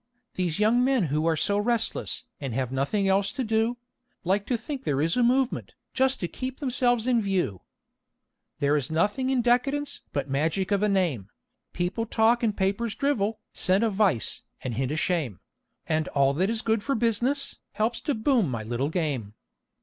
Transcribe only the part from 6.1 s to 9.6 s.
to keep themselves in view. "There is nothing in